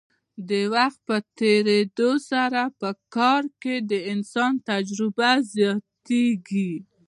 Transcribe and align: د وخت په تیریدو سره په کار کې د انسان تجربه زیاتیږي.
د 0.49 0.51
وخت 0.73 0.99
په 1.07 1.15
تیریدو 1.37 2.11
سره 2.31 2.61
په 2.79 2.89
کار 3.15 3.43
کې 3.61 3.75
د 3.91 3.91
انسان 4.13 4.51
تجربه 4.69 5.29
زیاتیږي. 5.53 6.71